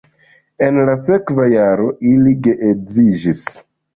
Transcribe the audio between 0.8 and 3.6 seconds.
la sekva jaro ili geedziĝis.